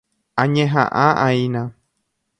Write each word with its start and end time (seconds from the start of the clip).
Añeha'ã'aína. 0.43 1.63